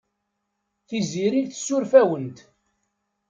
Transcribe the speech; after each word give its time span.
Tiziri 0.87 1.41
tessuref-awent. 1.49 2.37